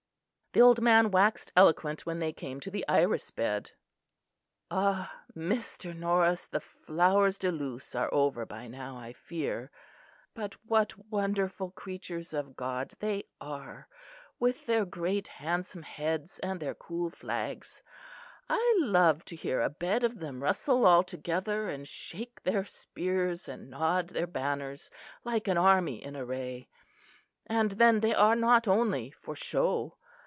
The 0.53 0.59
old 0.61 0.81
man 0.81 1.11
waxed 1.11 1.53
eloquent 1.55 2.05
when 2.05 2.19
they 2.19 2.33
came 2.33 2.59
to 2.59 2.69
the 2.69 2.85
iris 2.85 3.31
bed. 3.31 3.71
"Ah! 4.69 5.23
Mr. 5.33 5.95
Norris, 5.95 6.49
the 6.49 6.59
flowers 6.59 7.37
de 7.37 7.49
luce 7.53 7.95
are 7.95 8.13
over 8.13 8.45
by 8.45 8.67
now, 8.67 8.97
I 8.97 9.13
fear; 9.13 9.71
but 10.33 10.55
what 10.65 10.97
wonderful 11.09 11.71
creatures 11.71 12.33
of 12.33 12.57
God 12.57 12.91
they 12.99 13.29
are, 13.39 13.87
with 14.39 14.65
their 14.65 14.83
great 14.83 15.29
handsome 15.29 15.83
heads 15.83 16.37
and 16.39 16.59
their 16.59 16.75
cool 16.75 17.09
flags. 17.09 17.81
I 18.49 18.75
love 18.79 19.23
to 19.27 19.37
hear 19.37 19.61
a 19.61 19.69
bed 19.69 20.03
of 20.03 20.19
them 20.19 20.43
rustle 20.43 20.85
all 20.85 21.03
together 21.03 21.69
and 21.69 21.87
shake 21.87 22.43
their 22.43 22.65
spears 22.65 23.47
and 23.47 23.69
nod 23.69 24.09
their 24.09 24.27
banners 24.27 24.91
like 25.23 25.47
an 25.47 25.57
army 25.57 26.03
in 26.03 26.17
array. 26.17 26.67
And 27.47 27.71
then 27.71 28.01
they 28.01 28.13
are 28.13 28.35
not 28.35 28.67
only 28.67 29.11
for 29.11 29.33
show. 29.33 29.95